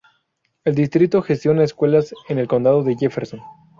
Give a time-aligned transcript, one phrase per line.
[0.65, 3.39] El distrito gestiona escuelas en el Condado de Jefferson.